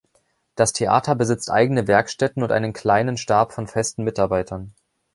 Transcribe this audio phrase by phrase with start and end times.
[0.55, 4.73] Das Theater besitzt eigene Werkstätten und einen kleinen Stab von festen Mitarbeitern.